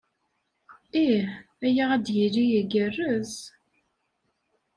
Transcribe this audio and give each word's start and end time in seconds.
Ih. 1.05 1.27
Aya 1.65 1.85
ad 1.93 2.01
d-yili 2.05 2.45
igerrez. 2.59 3.33